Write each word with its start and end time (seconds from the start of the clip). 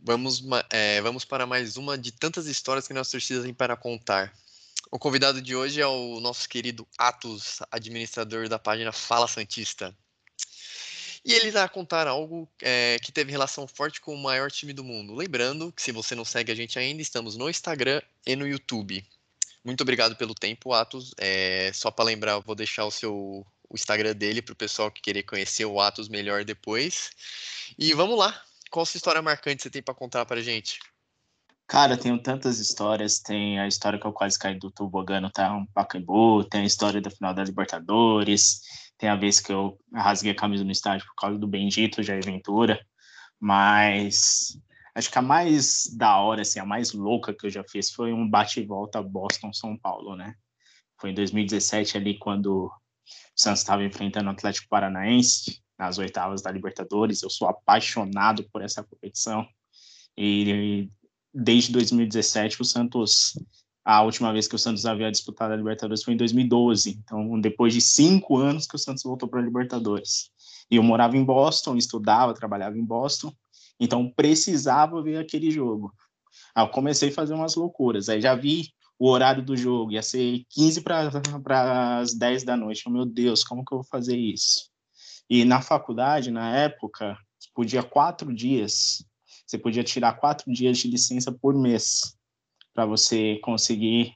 Vamos, 0.00 0.42
é, 0.70 1.00
vamos 1.00 1.24
para 1.24 1.46
mais 1.46 1.76
uma 1.76 1.96
de 1.96 2.12
tantas 2.12 2.46
histórias 2.46 2.86
que 2.86 2.94
nossa 2.94 3.10
torcida 3.10 3.42
tem 3.42 3.54
para 3.54 3.76
contar. 3.76 4.32
O 4.90 4.98
convidado 4.98 5.42
de 5.42 5.54
hoje 5.54 5.80
é 5.80 5.86
o 5.86 6.20
nosso 6.20 6.48
querido 6.48 6.86
Atos, 6.96 7.58
administrador 7.70 8.48
da 8.48 8.58
página 8.58 8.92
Fala 8.92 9.28
Santista. 9.28 9.94
E 11.24 11.32
ele 11.34 11.50
vai 11.50 11.68
contar 11.68 12.06
algo 12.06 12.48
é, 12.62 12.96
que 13.02 13.12
teve 13.12 13.30
relação 13.30 13.66
forte 13.66 14.00
com 14.00 14.14
o 14.14 14.22
maior 14.22 14.50
time 14.50 14.72
do 14.72 14.84
mundo. 14.84 15.14
Lembrando 15.14 15.72
que 15.72 15.82
se 15.82 15.92
você 15.92 16.14
não 16.14 16.24
segue 16.24 16.52
a 16.52 16.54
gente 16.54 16.78
ainda, 16.78 17.02
estamos 17.02 17.36
no 17.36 17.50
Instagram 17.50 18.00
e 18.26 18.34
no 18.34 18.46
YouTube. 18.46 19.04
Muito 19.64 19.82
obrigado 19.82 20.16
pelo 20.16 20.34
tempo, 20.34 20.72
Atos. 20.72 21.12
É, 21.18 21.70
só 21.74 21.90
para 21.90 22.06
lembrar, 22.06 22.38
vou 22.38 22.54
deixar 22.54 22.84
o 22.86 22.90
seu 22.90 23.46
o 23.70 23.74
Instagram 23.74 24.14
dele 24.14 24.40
para 24.40 24.54
o 24.54 24.56
pessoal 24.56 24.90
que 24.90 25.02
querer 25.02 25.24
conhecer 25.24 25.66
o 25.66 25.78
Atos 25.78 26.08
melhor 26.08 26.44
depois. 26.44 27.10
E 27.78 27.92
vamos 27.92 28.18
lá. 28.18 28.42
Qual 28.70 28.84
sua 28.84 28.98
história 28.98 29.22
marcante 29.22 29.62
você 29.62 29.70
tem 29.70 29.82
para 29.82 29.94
contar 29.94 30.24
para 30.26 30.42
gente? 30.42 30.78
Cara, 31.66 31.98
tenho 31.98 32.18
tantas 32.22 32.58
histórias. 32.58 33.18
Tem 33.20 33.60
a 33.60 33.66
história 33.68 33.98
que 33.98 34.06
eu 34.06 34.12
quase 34.12 34.38
caí 34.38 34.58
do 34.58 34.70
tobogã 34.70 35.20
tá 35.30 35.54
um 35.54 35.66
Pacaembu, 35.66 36.44
tem 36.44 36.62
a 36.62 36.66
história 36.66 37.00
da 37.00 37.10
final 37.10 37.34
da 37.34 37.44
Libertadores, 37.44 38.60
tem 38.96 39.10
a 39.10 39.16
vez 39.16 39.38
que 39.38 39.52
eu 39.52 39.78
rasguei 39.94 40.32
a 40.32 40.34
camisa 40.34 40.64
no 40.64 40.72
estádio 40.72 41.06
por 41.06 41.14
causa 41.14 41.38
do 41.38 41.46
bendito 41.46 42.02
Jair 42.02 42.24
Ventura. 42.24 42.80
Mas 43.38 44.58
acho 44.94 45.10
que 45.10 45.18
a 45.18 45.22
mais 45.22 45.94
da 45.94 46.18
hora, 46.18 46.42
assim, 46.42 46.58
a 46.58 46.64
mais 46.64 46.92
louca 46.92 47.34
que 47.34 47.46
eu 47.46 47.50
já 47.50 47.62
fiz 47.64 47.90
foi 47.90 48.12
um 48.12 48.28
bate-volta 48.28 49.02
Boston-São 49.02 49.78
Paulo, 49.78 50.16
né? 50.16 50.34
Foi 50.98 51.10
em 51.10 51.14
2017 51.14 51.98
ali 51.98 52.18
quando 52.18 52.64
o 52.64 52.72
Santos 53.36 53.60
estava 53.60 53.84
enfrentando 53.84 54.28
o 54.28 54.32
Atlético 54.32 54.68
Paranaense 54.68 55.62
nas 55.78 55.98
oitavas 55.98 56.42
da 56.42 56.50
Libertadores. 56.50 57.22
Eu 57.22 57.30
sou 57.30 57.48
apaixonado 57.48 58.44
por 58.52 58.62
essa 58.62 58.82
competição. 58.82 59.46
E 60.16 60.90
desde 61.32 61.72
2017 61.72 62.60
o 62.60 62.64
Santos 62.64 63.34
a 63.84 64.02
última 64.02 64.30
vez 64.34 64.46
que 64.46 64.54
o 64.54 64.58
Santos 64.58 64.84
havia 64.84 65.10
disputado 65.10 65.54
a 65.54 65.56
Libertadores 65.56 66.04
foi 66.04 66.12
em 66.12 66.16
2012. 66.18 67.00
Então, 67.02 67.40
depois 67.40 67.72
de 67.72 67.80
cinco 67.80 68.36
anos 68.36 68.66
que 68.66 68.76
o 68.76 68.78
Santos 68.78 69.02
voltou 69.02 69.26
para 69.26 69.40
a 69.40 69.42
Libertadores. 69.42 70.30
E 70.70 70.76
eu 70.76 70.82
morava 70.82 71.16
em 71.16 71.24
Boston, 71.24 71.74
estudava, 71.74 72.34
trabalhava 72.34 72.76
em 72.76 72.84
Boston, 72.84 73.32
então 73.80 74.12
precisava 74.14 75.02
ver 75.02 75.16
aquele 75.16 75.50
jogo. 75.50 75.90
Aí 76.54 76.62
eu 76.62 76.68
comecei 76.68 77.08
a 77.08 77.12
fazer 77.12 77.32
umas 77.32 77.54
loucuras. 77.54 78.10
Aí 78.10 78.20
já 78.20 78.34
vi 78.34 78.68
o 78.98 79.08
horário 79.08 79.42
do 79.42 79.56
jogo, 79.56 79.92
ia 79.92 80.02
ser 80.02 80.44
15 80.50 80.82
para 80.82 81.98
as 81.98 82.12
10 82.12 82.44
da 82.44 82.58
noite. 82.58 82.90
Meu 82.90 83.06
Deus, 83.06 83.42
como 83.42 83.64
que 83.64 83.72
eu 83.72 83.78
vou 83.78 83.86
fazer 83.86 84.18
isso? 84.18 84.67
E 85.28 85.44
na 85.44 85.60
faculdade, 85.60 86.30
na 86.30 86.56
época, 86.56 87.18
podia 87.54 87.82
quatro 87.82 88.34
dias 88.34 89.04
você 89.48 89.56
podia 89.56 89.82
tirar 89.82 90.12
quatro 90.12 90.52
dias 90.52 90.76
de 90.76 90.88
licença 90.88 91.32
por 91.32 91.54
mês 91.54 92.14
para 92.74 92.84
você 92.84 93.38
conseguir 93.42 94.14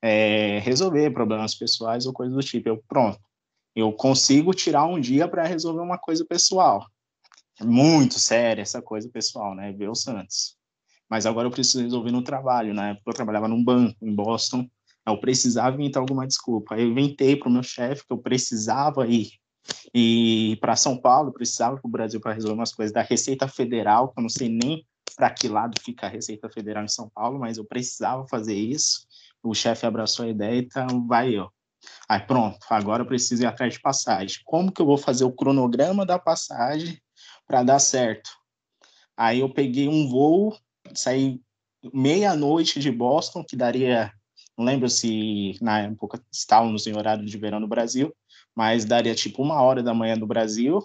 é, 0.00 0.58
resolver 0.60 1.10
problemas 1.10 1.54
pessoais 1.54 2.06
ou 2.06 2.12
coisas 2.14 2.34
do 2.34 2.42
tipo. 2.42 2.70
Eu, 2.70 2.82
pronto, 2.88 3.20
eu 3.76 3.92
consigo 3.92 4.54
tirar 4.54 4.86
um 4.86 4.98
dia 4.98 5.28
para 5.28 5.46
resolver 5.46 5.82
uma 5.82 5.98
coisa 5.98 6.24
pessoal. 6.24 6.86
É 7.60 7.64
muito 7.64 8.18
séria 8.18 8.62
essa 8.62 8.80
coisa 8.80 9.10
pessoal, 9.10 9.54
né? 9.54 9.72
Ver 9.72 9.90
o 9.90 9.94
Santos. 9.94 10.56
Mas 11.06 11.26
agora 11.26 11.46
eu 11.46 11.52
preciso 11.52 11.82
resolver 11.82 12.10
no 12.10 12.24
trabalho. 12.24 12.72
Na 12.72 12.88
época 12.90 13.10
eu 13.10 13.14
trabalhava 13.14 13.46
num 13.48 13.62
banco 13.62 13.94
em 14.02 14.14
Boston, 14.14 14.66
eu 15.06 15.20
precisava 15.20 15.76
inventar 15.76 16.00
alguma 16.00 16.26
desculpa. 16.26 16.78
Eu 16.78 16.88
inventei 16.88 17.36
para 17.36 17.48
o 17.50 17.52
meu 17.52 17.62
chefe 17.62 18.06
que 18.06 18.12
eu 18.12 18.18
precisava 18.18 19.06
ir 19.06 19.32
e 19.94 20.56
para 20.60 20.76
São 20.76 20.96
Paulo, 20.96 21.32
precisava 21.32 21.76
para 21.76 21.88
o 21.88 21.90
Brasil 21.90 22.20
para 22.20 22.32
resolver 22.32 22.54
umas 22.54 22.74
coisas 22.74 22.92
da 22.92 23.02
Receita 23.02 23.46
Federal, 23.46 24.08
que 24.08 24.18
eu 24.18 24.22
não 24.22 24.30
sei 24.30 24.48
nem 24.48 24.86
para 25.16 25.30
que 25.30 25.48
lado 25.48 25.78
fica 25.80 26.06
a 26.06 26.08
Receita 26.08 26.48
Federal 26.48 26.84
em 26.84 26.88
São 26.88 27.08
Paulo, 27.10 27.38
mas 27.38 27.58
eu 27.58 27.64
precisava 27.64 28.26
fazer 28.28 28.54
isso. 28.54 29.06
O 29.42 29.54
chefe 29.54 29.84
abraçou 29.84 30.24
a 30.24 30.28
ideia, 30.28 30.58
então 30.58 31.06
vai 31.06 31.34
eu. 31.34 31.50
Aí 32.08 32.20
pronto, 32.20 32.58
agora 32.70 33.02
eu 33.02 33.06
preciso 33.06 33.42
ir 33.42 33.46
atrás 33.46 33.74
de 33.74 33.80
passagem. 33.80 34.40
Como 34.44 34.72
que 34.72 34.80
eu 34.80 34.86
vou 34.86 34.96
fazer 34.96 35.24
o 35.24 35.32
cronograma 35.32 36.06
da 36.06 36.18
passagem 36.18 36.98
para 37.46 37.62
dar 37.62 37.78
certo? 37.78 38.30
Aí 39.16 39.40
eu 39.40 39.52
peguei 39.52 39.88
um 39.88 40.08
voo, 40.08 40.56
saí 40.94 41.40
meia-noite 41.92 42.80
de 42.80 42.90
Boston, 42.90 43.44
que 43.44 43.56
daria, 43.56 44.12
não 44.56 44.64
lembro 44.64 44.88
se 44.88 45.58
na 45.60 45.80
época 45.80 46.22
estávamos 46.32 46.86
em 46.86 46.96
horário 46.96 47.24
de 47.24 47.36
verão 47.36 47.60
no 47.60 47.68
Brasil, 47.68 48.14
mas 48.54 48.84
daria 48.84 49.14
tipo 49.14 49.42
uma 49.42 49.60
hora 49.60 49.82
da 49.82 49.94
manhã 49.94 50.16
no 50.16 50.26
Brasil 50.26 50.84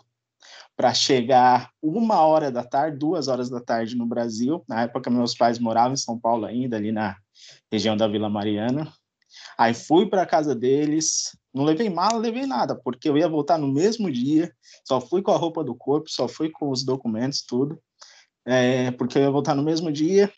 para 0.75 0.93
chegar 0.93 1.71
uma 1.81 2.21
hora 2.21 2.51
da 2.51 2.63
tarde, 2.63 2.99
duas 2.99 3.27
horas 3.27 3.49
da 3.49 3.59
tarde 3.59 3.95
no 3.95 4.05
Brasil. 4.05 4.63
Na 4.67 4.83
época, 4.83 5.09
meus 5.09 5.35
pais 5.35 5.57
moravam 5.57 5.93
em 5.93 5.97
São 5.97 6.19
Paulo 6.19 6.45
ainda, 6.45 6.77
ali 6.77 6.91
na 6.91 7.17
região 7.71 7.97
da 7.97 8.07
Vila 8.07 8.29
Mariana. 8.29 8.93
Aí 9.57 9.73
fui 9.73 10.07
para 10.07 10.21
a 10.21 10.25
casa 10.25 10.55
deles, 10.55 11.35
não 11.53 11.63
levei 11.63 11.89
mala, 11.89 12.19
levei 12.19 12.45
nada, 12.45 12.75
porque 12.75 13.09
eu 13.09 13.17
ia 13.17 13.27
voltar 13.27 13.57
no 13.57 13.67
mesmo 13.67 14.11
dia, 14.11 14.53
só 14.87 15.01
fui 15.01 15.21
com 15.21 15.31
a 15.31 15.37
roupa 15.37 15.63
do 15.63 15.75
corpo, 15.75 16.09
só 16.09 16.27
fui 16.27 16.49
com 16.51 16.69
os 16.69 16.85
documentos, 16.85 17.41
tudo, 17.41 17.81
é, 18.45 18.91
porque 18.91 19.17
eu 19.17 19.23
ia 19.23 19.31
voltar 19.31 19.55
no 19.55 19.63
mesmo 19.63 19.91
dia. 19.91 20.31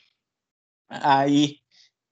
Aí 0.89 1.57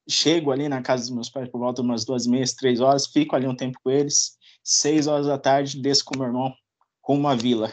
chego 0.08 0.52
ali 0.52 0.68
na 0.68 0.82
casa 0.82 1.02
dos 1.02 1.10
meus 1.10 1.30
pais 1.30 1.48
por 1.48 1.58
volta 1.58 1.82
de 1.82 1.88
umas 1.88 2.04
duas 2.04 2.26
meses, 2.26 2.54
três 2.54 2.80
horas, 2.80 3.06
fico 3.06 3.34
ali 3.34 3.46
um 3.46 3.56
tempo 3.56 3.78
com 3.82 3.90
eles, 3.90 4.37
seis 4.68 5.06
horas 5.06 5.26
da 5.26 5.38
tarde, 5.38 5.80
desço 5.80 6.04
com 6.04 6.18
meu 6.18 6.26
irmão 6.26 6.54
com 7.00 7.16
uma 7.16 7.34
vila. 7.34 7.72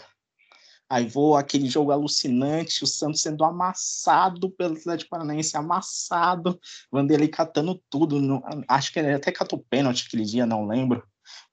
Aí 0.90 1.06
vou 1.06 1.36
aquele 1.36 1.68
jogo 1.68 1.92
alucinante, 1.92 2.84
o 2.84 2.88
Santos 2.88 3.22
sendo 3.22 3.44
amassado 3.44 4.50
pelo 4.52 4.78
Atlético 4.78 5.10
Paranaense, 5.10 5.58
amassado, 5.58 6.58
Vanderlei 6.90 7.28
catando 7.28 7.84
tudo, 7.90 8.22
no, 8.22 8.42
acho 8.68 8.94
que 8.94 9.00
ele 9.00 9.12
até 9.12 9.30
catou 9.30 9.66
pênalti 9.70 10.06
aquele 10.08 10.24
dia, 10.24 10.46
não 10.46 10.66
lembro, 10.66 11.04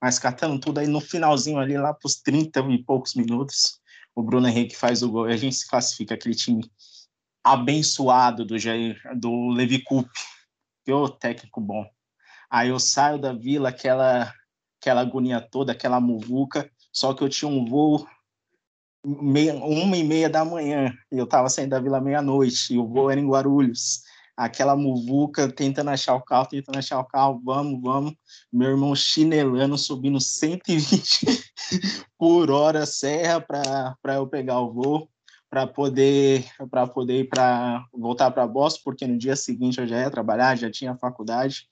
mas 0.01 0.17
catando 0.17 0.57
tudo 0.59 0.79
aí 0.79 0.87
no 0.87 1.01
finalzinho 1.01 1.59
ali, 1.59 1.77
lá 1.77 1.93
para 1.93 2.07
os 2.07 2.15
30 2.15 2.61
e 2.69 2.81
poucos 2.81 3.15
minutos, 3.15 3.81
o 4.15 4.23
Bruno 4.23 4.47
Henrique 4.47 4.77
faz 4.77 5.03
o 5.03 5.11
gol 5.11 5.29
e 5.29 5.33
a 5.33 5.37
gente 5.37 5.55
se 5.55 5.67
classifica, 5.67 6.13
aquele 6.13 6.35
time 6.35 6.63
abençoado 7.43 8.45
do, 8.45 8.57
Jair, 8.57 9.01
do 9.19 9.49
Levi 9.49 9.83
Coupe, 9.83 10.21
que 10.85 10.93
o 10.93 11.09
técnico 11.09 11.59
bom. 11.59 11.85
Aí 12.49 12.69
eu 12.69 12.79
saio 12.79 13.19
da 13.19 13.33
vila, 13.33 13.69
aquela 13.69 14.31
aquela 14.83 15.01
agonia 15.01 15.39
toda, 15.39 15.71
aquela 15.71 15.99
muvuca, 16.01 16.69
só 16.91 17.13
que 17.13 17.23
eu 17.23 17.29
tinha 17.29 17.49
um 17.49 17.65
voo 17.65 18.05
meia, 19.05 19.55
uma 19.55 19.95
e 19.95 20.03
meia 20.03 20.29
da 20.29 20.43
manhã, 20.43 20.93
e 21.09 21.17
eu 21.17 21.23
estava 21.23 21.47
saindo 21.47 21.69
da 21.69 21.79
vila 21.79 22.01
meia-noite, 22.01 22.73
e 22.73 22.77
o 22.77 22.85
voo 22.85 23.09
era 23.09 23.19
em 23.19 23.27
Guarulhos. 23.27 24.01
Aquela 24.35 24.75
muvuca, 24.75 25.47
tentando 25.49 25.91
achar 25.91 26.15
o 26.15 26.21
carro, 26.21 26.47
tentando 26.47 26.77
achar 26.77 26.99
o 26.99 27.05
carro, 27.05 27.39
vamos, 27.45 27.79
vamos. 27.81 28.13
Meu 28.51 28.71
irmão 28.71 28.95
chinelando, 28.95 29.77
subindo 29.77 30.19
120 30.19 31.27
por 32.17 32.49
hora 32.49 32.85
serra 32.85 33.39
para 33.39 34.15
eu 34.15 34.27
pegar 34.27 34.59
o 34.59 34.73
voo, 34.73 35.07
para 35.49 35.67
poder 35.67 36.45
para 36.71 36.87
poder 36.87 37.19
ir 37.19 37.29
para 37.29 37.85
voltar 37.93 38.31
para 38.31 38.47
Boston, 38.47 38.81
porque 38.83 39.05
no 39.05 39.17
dia 39.17 39.35
seguinte 39.35 39.79
eu 39.79 39.87
já 39.87 39.99
ia 39.99 40.09
trabalhar, 40.09 40.57
já 40.57 40.69
tinha 40.69 40.97
faculdade. 40.97 41.69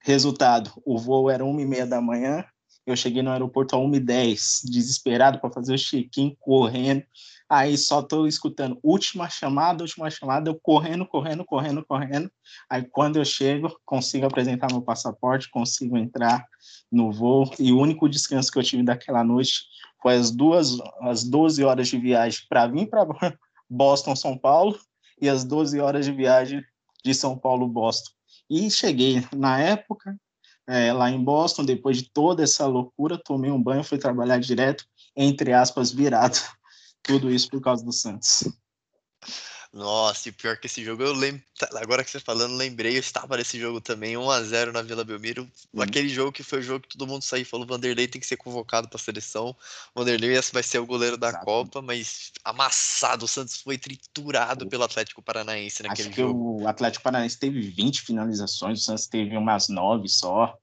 Resultado, 0.00 0.70
o 0.84 0.98
voo 0.98 1.28
era 1.28 1.44
uma 1.44 1.60
e 1.60 1.66
meia 1.66 1.86
da 1.86 2.00
manhã, 2.00 2.44
eu 2.86 2.94
cheguei 2.94 3.20
no 3.20 3.32
aeroporto 3.32 3.74
a 3.74 3.78
1h10, 3.80 4.60
desesperado 4.70 5.40
para 5.40 5.50
fazer 5.50 5.74
o 5.74 5.78
check-in, 5.78 6.36
correndo. 6.38 7.02
Aí 7.48 7.76
só 7.76 7.98
estou 7.98 8.28
escutando 8.28 8.78
última 8.82 9.28
chamada, 9.28 9.82
última 9.82 10.08
chamada, 10.08 10.50
eu 10.50 10.58
correndo, 10.62 11.04
correndo, 11.04 11.44
correndo, 11.44 11.84
correndo. 11.84 12.30
Aí 12.70 12.84
quando 12.84 13.16
eu 13.16 13.24
chego, 13.24 13.76
consigo 13.84 14.26
apresentar 14.26 14.68
meu 14.70 14.82
passaporte, 14.82 15.50
consigo 15.50 15.96
entrar 15.98 16.46
no 16.90 17.10
voo. 17.10 17.50
E 17.58 17.72
o 17.72 17.78
único 17.78 18.08
descanso 18.08 18.52
que 18.52 18.58
eu 18.58 18.64
tive 18.64 18.84
daquela 18.84 19.24
noite 19.24 19.64
foi 20.00 20.14
as 20.14 20.30
duas, 20.30 20.78
as 21.00 21.24
12 21.24 21.64
horas 21.64 21.88
de 21.88 21.98
viagem 21.98 22.40
para 22.48 22.68
vir 22.68 22.88
para 22.88 23.04
Boston, 23.68 24.14
São 24.14 24.38
Paulo, 24.38 24.78
e 25.20 25.28
as 25.28 25.42
12 25.42 25.80
horas 25.80 26.04
de 26.04 26.12
viagem 26.12 26.62
de 27.04 27.14
São 27.14 27.36
Paulo, 27.36 27.66
Boston. 27.66 28.15
E 28.48 28.70
cheguei 28.70 29.26
na 29.34 29.58
época, 29.58 30.16
é, 30.66 30.92
lá 30.92 31.10
em 31.10 31.22
Boston, 31.22 31.64
depois 31.64 31.96
de 31.98 32.10
toda 32.10 32.42
essa 32.42 32.66
loucura, 32.66 33.20
tomei 33.22 33.50
um 33.50 33.62
banho, 33.62 33.84
fui 33.84 33.98
trabalhar 33.98 34.38
direto, 34.38 34.84
entre 35.16 35.52
aspas, 35.52 35.92
virado. 35.92 36.38
Tudo 37.02 37.30
isso 37.30 37.48
por 37.48 37.60
causa 37.60 37.84
do 37.84 37.92
Santos. 37.92 38.44
Nossa, 39.72 40.28
e 40.28 40.32
pior 40.32 40.56
que 40.56 40.66
esse 40.66 40.84
jogo, 40.84 41.02
eu 41.02 41.12
lembro. 41.12 41.42
Tá, 41.58 41.68
agora 41.76 42.02
que 42.04 42.10
você 42.10 42.20
falando, 42.20 42.54
lembrei, 42.54 42.96
eu 42.96 43.00
estava 43.00 43.36
nesse 43.36 43.58
jogo 43.58 43.80
também, 43.80 44.14
1x0 44.14 44.72
na 44.72 44.82
Vila 44.82 45.04
Belmiro. 45.04 45.48
Hum. 45.74 45.82
Aquele 45.82 46.08
jogo 46.08 46.32
que 46.32 46.42
foi 46.42 46.60
o 46.60 46.62
jogo 46.62 46.80
que 46.80 46.96
todo 46.96 47.06
mundo 47.06 47.22
saiu 47.22 47.42
e 47.42 47.44
falou: 47.44 47.66
Vanderlei 47.66 48.08
tem 48.08 48.20
que 48.20 48.26
ser 48.26 48.36
convocado 48.36 48.88
para 48.88 48.96
a 48.96 49.00
seleção. 49.00 49.54
Vanderlei 49.94 50.38
vai 50.52 50.62
ser 50.62 50.78
o 50.78 50.86
goleiro 50.86 51.16
da 51.16 51.28
Exato. 51.28 51.44
Copa, 51.44 51.82
mas 51.82 52.32
amassado. 52.44 53.24
O 53.24 53.28
Santos 53.28 53.60
foi 53.60 53.78
triturado 53.78 54.66
pelo 54.68 54.84
Atlético 54.84 55.22
Paranaense 55.22 55.82
naquele 55.82 56.08
Acho 56.08 56.14
que 56.16 56.22
jogo. 56.22 56.62
O 56.62 56.68
Atlético 56.68 57.04
Paranaense 57.04 57.38
teve 57.38 57.60
20 57.60 58.02
finalizações, 58.02 58.80
o 58.80 58.82
Santos 58.82 59.06
teve 59.06 59.36
umas 59.36 59.68
9 59.68 60.08
só. 60.08 60.56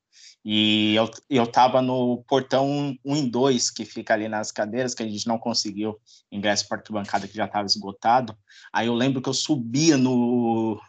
E 0.46 0.96
eu, 0.96 1.10
eu 1.30 1.48
tava 1.48 1.82
no 1.82 2.24
portão 2.28 2.98
1 3.06 3.16
em 3.16 3.30
2, 3.30 3.72
que 3.72 3.86
fica 3.86 4.14
ali 4.14 4.28
nas 4.28 4.52
cadeiras, 4.52 4.94
que 4.94 5.04
a 5.04 5.08
gente 5.08 5.28
não 5.28 5.38
conseguiu 5.38 5.98
ingresso 6.32 6.68
para 6.68 6.84
bancada 6.90 7.28
que 7.28 7.36
já 7.36 7.46
estava 7.46 7.66
esgotado. 7.66 8.36
Aí 8.72 8.88
eu 8.88 8.94
lembro 8.94 9.22
que 9.22 9.30
eu 9.30 9.34
subia 9.34 9.98
no, 9.98 10.80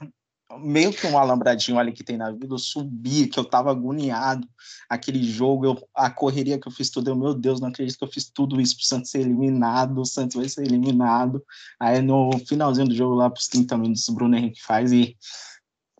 meio 0.58 0.92
que 0.92 1.06
um 1.06 1.18
alambradinho 1.18 1.78
ali 1.78 1.92
que 1.92 2.04
tem 2.04 2.16
na 2.16 2.30
vida, 2.30 2.54
eu 2.54 2.58
subi, 2.58 3.26
que 3.26 3.38
eu 3.38 3.44
tava 3.44 3.70
agoniado. 3.70 4.46
Aquele 4.88 5.22
jogo, 5.22 5.66
eu, 5.66 5.88
a 5.94 6.10
correria 6.10 6.58
que 6.58 6.68
eu 6.68 6.72
fiz 6.72 6.90
tudo, 6.90 7.10
eu, 7.10 7.16
meu 7.16 7.34
Deus, 7.34 7.60
não 7.60 7.68
acredito 7.68 7.98
que 7.98 8.04
eu 8.04 8.10
fiz 8.10 8.30
tudo 8.30 8.60
isso 8.60 8.76
pro 8.76 8.84
Santos 8.84 9.10
ser 9.10 9.20
eliminado, 9.20 10.00
o 10.00 10.04
Santos 10.04 10.36
vai 10.36 10.48
ser 10.48 10.66
eliminado. 10.66 11.42
Aí 11.78 12.00
no 12.00 12.30
finalzinho 12.46 12.88
do 12.88 12.94
jogo, 12.94 13.14
lá 13.14 13.30
pros 13.30 13.48
30 13.48 13.76
minutos, 13.78 14.08
o 14.08 14.14
Bruno 14.14 14.36
Henrique 14.36 14.62
faz 14.62 14.92
e 14.92 15.16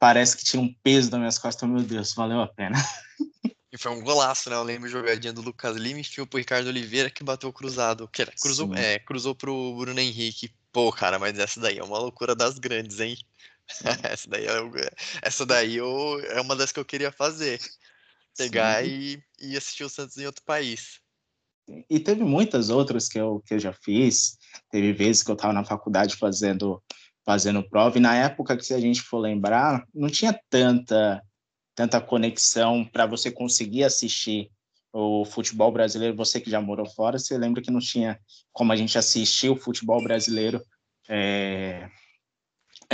parece 0.05 0.37
que 0.37 0.45
tinha 0.45 0.61
um 0.61 0.71
peso 0.83 1.11
nas 1.11 1.19
minhas 1.19 1.39
costas, 1.39 1.67
meu 1.67 1.81
Deus, 1.81 2.13
valeu 2.13 2.43
a 2.43 2.47
pena. 2.47 2.77
E 3.73 3.77
foi 3.77 3.91
um 3.91 4.05
golaço, 4.05 4.49
né? 4.49 4.55
Eu 4.55 4.63
lembro 4.63 4.89
jogadinha 4.89 5.33
do 5.33 5.41
Lucas 5.41 5.77
Lima 5.77 5.99
e 5.99 6.05
fio 6.05 6.25
pro 6.25 6.39
Ricardo 6.39 6.69
Oliveira 6.69 7.11
que 7.11 7.25
bateu 7.25 7.53
cruzado. 7.53 8.07
Que 8.07 8.23
era, 8.23 8.33
cruzou, 8.41 8.73
é, 8.73 9.01
cruzou 9.01 9.35
pro 9.35 9.75
Bruno 9.77 9.99
Henrique. 9.99 10.55
Pô, 10.71 10.93
cara, 10.93 11.19
mas 11.19 11.37
essa 11.37 11.59
daí 11.59 11.79
é 11.79 11.83
uma 11.83 11.99
loucura 11.99 12.37
das 12.37 12.57
grandes, 12.57 13.01
hein? 13.01 13.19
essa 14.05 14.31
daí, 14.31 14.47
é, 14.47 14.91
essa 15.23 15.45
daí 15.45 15.75
eu, 15.75 16.21
é 16.29 16.41
uma 16.41 16.55
das 16.55 16.71
que 16.71 16.79
eu 16.79 16.85
queria 16.85 17.11
fazer. 17.11 17.59
Pegar 18.39 18.87
e, 18.87 19.21
e 19.41 19.57
assistir 19.57 19.83
o 19.83 19.89
Santos 19.89 20.17
em 20.19 20.27
outro 20.27 20.45
país. 20.45 21.01
E 21.91 21.99
teve 21.99 22.23
muitas 22.23 22.71
outras 22.71 23.09
que 23.09 23.19
eu, 23.19 23.43
que 23.45 23.55
eu 23.55 23.59
já 23.59 23.73
fiz. 23.73 24.39
Teve 24.71 24.93
vezes 24.93 25.25
que 25.25 25.33
eu 25.33 25.35
estava 25.35 25.53
na 25.53 25.65
faculdade 25.65 26.15
fazendo, 26.15 26.81
fazendo 27.25 27.67
prova, 27.69 27.97
e 27.97 28.01
na 28.01 28.15
época 28.15 28.57
que, 28.57 28.65
se 28.65 28.75
a 28.75 28.81
gente 28.81 29.01
for 29.01 29.19
lembrar, 29.19 29.87
não 29.95 30.09
tinha 30.09 30.39
tanta, 30.51 31.23
tanta 31.75 32.01
conexão 32.01 32.85
para 32.85 33.07
você 33.07 33.31
conseguir 33.31 33.85
assistir 33.85 34.51
o 34.93 35.25
futebol 35.25 35.73
brasileiro. 35.73 36.17
Você 36.17 36.41
que 36.41 36.51
já 36.51 36.61
morou 36.61 36.87
fora, 36.87 37.19
você 37.19 37.37
lembra 37.37 37.63
que 37.63 37.71
não 37.71 37.81
tinha 37.81 38.19
como 38.53 38.73
a 38.73 38.77
gente 38.77 38.97
assistir 38.97 39.49
o 39.49 39.57
futebol 39.57 40.03
brasileiro 40.03 40.63
é, 41.09 41.89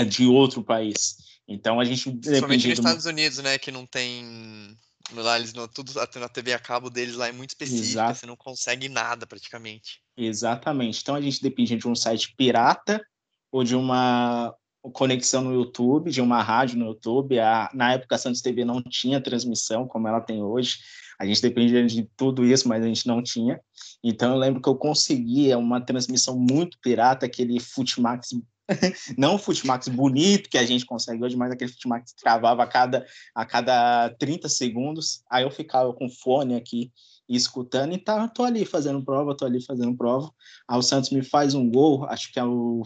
de 0.08 0.26
outro 0.26 0.64
país. 0.64 1.16
Então 1.46 1.78
a 1.78 1.84
gente 1.84 2.10
Principalmente 2.10 2.68
nos 2.68 2.78
Estados 2.78 3.06
Unidos, 3.06 3.38
né, 3.38 3.58
que 3.58 3.70
não 3.70 3.84
tem 3.84 4.76
lá 5.12 5.36
eles 5.36 5.52
não 5.52 5.66
tudo 5.66 5.92
na 5.94 6.28
TV 6.28 6.52
a 6.52 6.58
cabo 6.58 6.88
deles 6.88 7.16
lá 7.16 7.26
é 7.26 7.32
muito 7.32 7.50
específica, 7.50 7.88
Exato. 7.88 8.18
você 8.20 8.26
não 8.26 8.36
consegue 8.36 8.88
nada 8.88 9.26
praticamente. 9.26 10.00
Exatamente. 10.16 11.00
Então 11.02 11.16
a 11.16 11.20
gente 11.20 11.42
depende 11.42 11.76
de 11.76 11.88
um 11.88 11.94
site 11.94 12.34
pirata 12.36 13.04
ou 13.50 13.64
de 13.64 13.74
uma 13.74 14.54
conexão 14.92 15.42
no 15.42 15.52
YouTube, 15.52 16.10
de 16.10 16.20
uma 16.20 16.42
rádio 16.42 16.78
no 16.78 16.86
YouTube. 16.86 17.38
A, 17.38 17.70
na 17.74 17.92
época 17.92 18.14
a 18.14 18.18
Santos 18.18 18.40
TV 18.40 18.64
não 18.64 18.82
tinha 18.82 19.20
transmissão 19.20 19.86
como 19.86 20.08
ela 20.08 20.20
tem 20.20 20.42
hoje. 20.42 20.78
A 21.18 21.26
gente 21.26 21.42
dependia 21.42 21.84
de 21.86 22.08
tudo 22.16 22.44
isso, 22.44 22.66
mas 22.68 22.82
a 22.82 22.86
gente 22.86 23.06
não 23.06 23.22
tinha. 23.22 23.60
Então 24.02 24.32
eu 24.32 24.38
lembro 24.38 24.62
que 24.62 24.68
eu 24.68 24.76
conseguia 24.76 25.58
uma 25.58 25.80
transmissão 25.80 26.38
muito 26.38 26.78
pirata, 26.80 27.26
aquele 27.26 27.60
Futimax 27.60 28.30
não 29.18 29.34
o 29.34 29.38
Futimax 29.38 29.88
bonito 29.88 30.48
que 30.48 30.58
a 30.58 30.64
gente 30.64 30.86
consegue 30.86 31.22
hoje, 31.22 31.36
mas 31.36 31.50
aquele 31.50 31.72
Futimax 31.72 32.12
que 32.12 32.22
travava 32.22 32.62
a 32.62 32.66
cada, 32.66 33.06
a 33.34 33.44
cada 33.44 34.10
30 34.10 34.48
segundos. 34.48 35.22
Aí 35.30 35.42
eu 35.42 35.50
ficava 35.50 35.92
com 35.92 36.08
fone 36.08 36.54
aqui 36.54 36.92
escutando 37.28 37.94
e 37.94 37.98
tá, 37.98 38.26
tô 38.28 38.42
ali 38.42 38.64
fazendo 38.64 39.04
prova, 39.04 39.36
tô 39.36 39.44
ali 39.44 39.64
fazendo 39.64 39.96
prova. 39.96 40.30
Aí 40.68 40.78
o 40.78 40.82
Santos 40.82 41.10
me 41.10 41.22
faz 41.22 41.54
um 41.54 41.70
gol, 41.70 42.04
acho 42.06 42.32
que 42.32 42.40
é 42.40 42.44
o 42.44 42.82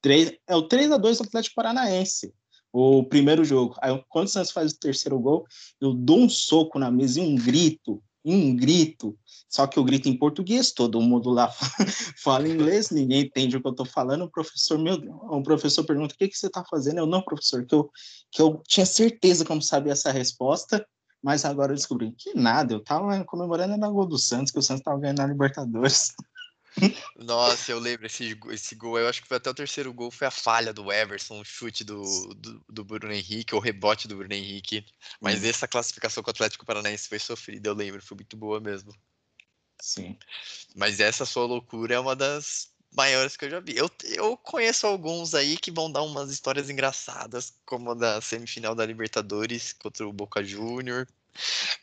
3, 0.00 0.32
é 0.46 0.56
o 0.56 0.62
3 0.62 0.92
a 0.92 0.96
2 0.96 1.18
do 1.18 1.24
Atlético 1.24 1.56
Paranaense. 1.56 2.32
O 2.72 3.02
primeiro 3.04 3.44
jogo. 3.44 3.74
Aí, 3.80 3.98
quando 4.08 4.26
o 4.26 4.30
Santos 4.30 4.50
faz 4.50 4.72
o 4.72 4.78
terceiro 4.78 5.18
gol, 5.18 5.46
eu 5.80 5.94
dou 5.94 6.18
um 6.18 6.28
soco 6.28 6.78
na 6.78 6.90
mesa 6.90 7.20
e 7.20 7.22
um 7.22 7.34
grito 7.34 8.02
um 8.24 8.54
grito, 8.54 9.16
só 9.48 9.66
que 9.66 9.78
eu 9.78 9.84
grito 9.84 10.08
em 10.08 10.16
português, 10.16 10.72
todo 10.72 11.00
mundo 11.00 11.30
lá 11.30 11.50
fala 12.22 12.48
inglês, 12.48 12.90
ninguém 12.90 13.22
entende 13.22 13.56
o 13.56 13.60
que 13.60 13.66
eu 13.66 13.72
estou 13.72 13.86
falando, 13.86 14.24
o 14.24 14.30
professor, 14.30 14.78
meu, 14.78 14.96
o 14.96 15.42
professor 15.42 15.84
pergunta, 15.84 16.14
o 16.14 16.18
que, 16.18 16.28
que 16.28 16.36
você 16.36 16.46
está 16.46 16.64
fazendo? 16.64 16.98
Eu, 16.98 17.06
não, 17.06 17.22
professor, 17.22 17.64
que 17.64 17.74
eu, 17.74 17.90
que 18.30 18.42
eu 18.42 18.62
tinha 18.66 18.84
certeza 18.84 19.44
como 19.44 19.62
sabia 19.62 19.92
essa 19.92 20.12
resposta, 20.12 20.86
mas 21.22 21.44
agora 21.44 21.72
eu 21.72 21.76
descobri 21.76 22.12
que 22.12 22.34
nada, 22.34 22.74
eu 22.74 22.78
estava 22.78 23.24
comemorando 23.24 23.76
na 23.76 23.88
gol 23.88 24.06
do 24.06 24.18
Santos, 24.18 24.52
que 24.52 24.58
o 24.58 24.62
Santos 24.62 24.80
estava 24.80 25.00
ganhando 25.00 25.18
na 25.18 25.26
Libertadores. 25.26 26.12
Nossa, 27.16 27.72
eu 27.72 27.78
lembro 27.78 28.06
esse, 28.06 28.38
esse 28.50 28.74
gol. 28.74 28.98
Eu 28.98 29.08
acho 29.08 29.22
que 29.22 29.28
foi 29.28 29.36
até 29.36 29.50
o 29.50 29.54
terceiro 29.54 29.92
gol. 29.92 30.10
Foi 30.10 30.26
a 30.26 30.30
falha 30.30 30.72
do 30.72 30.92
Everson, 30.92 31.40
o 31.40 31.44
chute 31.44 31.84
do, 31.84 32.02
do, 32.34 32.64
do 32.68 32.84
Bruno 32.84 33.12
Henrique, 33.12 33.54
o 33.54 33.58
rebote 33.58 34.06
do 34.06 34.16
Bruno 34.16 34.34
Henrique. 34.34 34.84
Mas 35.20 35.44
essa 35.44 35.66
classificação 35.66 36.22
com 36.22 36.30
o 36.30 36.32
Atlético 36.32 36.66
Paranaense 36.66 37.08
foi 37.08 37.18
sofrida, 37.18 37.68
eu 37.68 37.74
lembro. 37.74 38.02
Foi 38.02 38.16
muito 38.16 38.36
boa 38.36 38.60
mesmo. 38.60 38.94
Sim. 39.80 40.16
Mas 40.74 41.00
essa 41.00 41.24
sua 41.24 41.46
loucura 41.46 41.94
é 41.94 42.00
uma 42.00 42.16
das 42.16 42.70
maiores 42.94 43.36
que 43.36 43.44
eu 43.44 43.50
já 43.50 43.60
vi. 43.60 43.76
Eu, 43.76 43.90
eu 44.04 44.36
conheço 44.36 44.86
alguns 44.86 45.34
aí 45.34 45.56
que 45.56 45.70
vão 45.70 45.90
dar 45.90 46.02
umas 46.02 46.30
histórias 46.30 46.70
engraçadas, 46.70 47.54
como 47.64 47.90
a 47.90 47.94
da 47.94 48.20
semifinal 48.20 48.74
da 48.74 48.86
Libertadores 48.86 49.72
contra 49.72 50.06
o 50.06 50.12
Boca 50.12 50.42
Júnior. 50.42 51.06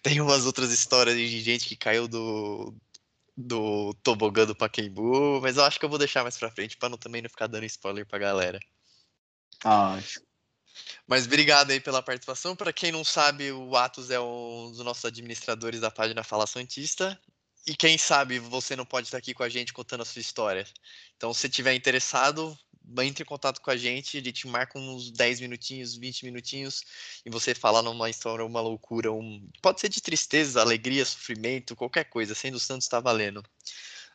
Tem 0.04 0.20
umas 0.20 0.46
outras 0.46 0.72
histórias 0.72 1.16
de 1.16 1.42
gente 1.42 1.68
que 1.68 1.76
caiu 1.76 2.08
do, 2.08 2.76
do 3.38 3.94
tobogã 4.04 4.46
do 4.46 4.56
Pacaembu, 4.56 5.42
mas 5.42 5.58
eu 5.58 5.64
acho 5.64 5.80
que 5.80 5.86
eu 5.86 5.90
vou 5.90 6.00
deixar 6.00 6.24
mais 6.24 6.38
pra 6.38 6.52
frente 6.52 6.78
para 6.78 6.90
não, 6.90 6.98
também 6.98 7.22
não 7.22 7.30
ficar 7.30 7.48
dando 7.48 7.66
spoiler 7.66 8.06
pra 8.06 8.20
galera. 8.20 8.60
Ah, 9.64 10.00
mas 11.08 11.26
obrigado 11.26 11.72
aí 11.72 11.80
pela 11.80 12.02
participação. 12.02 12.56
Para 12.56 12.74
quem 12.74 12.92
não 12.92 13.04
sabe, 13.04 13.52
o 13.52 13.76
Atos 13.76 14.10
é 14.10 14.20
um 14.20 14.72
dos 14.72 14.80
nossos 14.80 15.06
administradores 15.06 15.80
da 15.80 15.92
página 15.92 16.24
Fala 16.24 16.48
Santista. 16.48 17.20
E 17.68 17.76
quem 17.76 17.98
sabe 17.98 18.38
você 18.38 18.76
não 18.76 18.86
pode 18.86 19.08
estar 19.08 19.18
aqui 19.18 19.34
com 19.34 19.44
a 19.44 19.50
gente 19.50 19.74
contando 19.74 20.02
a 20.02 20.06
sua 20.06 20.20
história. 20.20 20.68
Então, 21.16 21.34
se 21.34 21.50
tiver 21.50 21.74
interessado, 21.74 22.58
entre 23.00 23.24
em 23.24 23.26
contato 23.26 23.62
com 23.62 23.72
a 23.72 23.78
gente, 23.78 24.18
a 24.18 24.22
gente 24.22 24.48
marca 24.48 24.78
uns 24.80 25.12
10 25.12 25.42
minutinhos, 25.42 25.96
20 25.96 26.26
minutinhos, 26.26 26.84
e 27.26 27.30
você 27.30 27.56
fala 27.56 27.82
numa 27.82 28.10
história, 28.10 28.46
uma 28.46 28.62
loucura, 28.62 29.12
um... 29.12 29.48
pode 29.62 29.82
ser 29.82 29.90
de 29.90 30.02
tristeza, 30.02 30.62
alegria, 30.62 31.06
sofrimento, 31.06 31.76
qualquer 31.76 32.06
coisa, 32.06 32.36
sendo 32.36 32.60
Santos 32.60 32.86
está 32.86 33.00
valendo. 33.00 33.44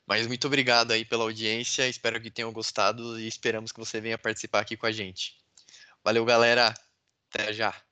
Mas 0.07 0.27
muito 0.27 0.47
obrigado 0.47 0.93
aí 0.93 1.05
pela 1.05 1.25
audiência, 1.25 1.89
espero 1.89 2.21
que 2.21 2.31
tenham 2.31 2.53
gostado 2.53 3.19
e 3.21 3.27
esperamos 3.27 3.73
que 3.73 3.79
você 3.79 4.01
venha 4.01 4.19
participar 4.19 4.61
aqui 4.61 4.77
com 4.77 4.87
a 4.87 4.93
gente. 4.93 5.35
Valeu, 6.05 6.25
galera. 6.25 6.75
Até 7.33 7.53
já. 7.53 7.90